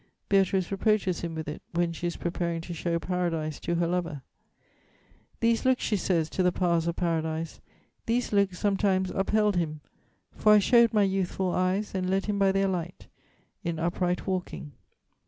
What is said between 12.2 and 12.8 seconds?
him by their